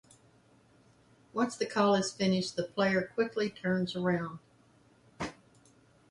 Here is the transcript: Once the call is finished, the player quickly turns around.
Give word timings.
Once 1.31 1.55
the 1.55 1.63
call 1.67 1.93
is 1.93 2.11
finished, 2.11 2.55
the 2.55 2.63
player 2.63 3.03
quickly 3.13 3.51
turns 3.51 3.95
around. 3.95 4.39